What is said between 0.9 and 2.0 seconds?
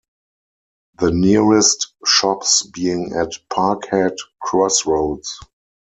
The nearest